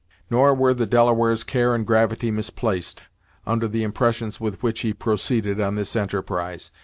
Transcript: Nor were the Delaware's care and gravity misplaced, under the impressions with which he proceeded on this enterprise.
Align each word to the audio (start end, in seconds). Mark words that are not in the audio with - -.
Nor 0.31 0.55
were 0.55 0.73
the 0.73 0.87
Delaware's 0.87 1.43
care 1.43 1.75
and 1.75 1.85
gravity 1.85 2.31
misplaced, 2.31 3.03
under 3.45 3.67
the 3.67 3.83
impressions 3.83 4.39
with 4.39 4.63
which 4.63 4.79
he 4.79 4.93
proceeded 4.95 5.61
on 5.61 5.75
this 5.75 5.95
enterprise. 5.95 6.71